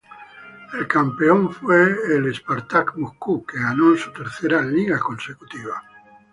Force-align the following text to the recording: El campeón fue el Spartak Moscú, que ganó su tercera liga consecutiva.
El 0.73 0.87
campeón 0.87 1.53
fue 1.53 1.91
el 2.15 2.33
Spartak 2.33 2.95
Moscú, 2.97 3.45
que 3.45 3.59
ganó 3.59 3.95
su 3.95 4.11
tercera 4.11 4.63
liga 4.63 4.97
consecutiva. 4.97 5.79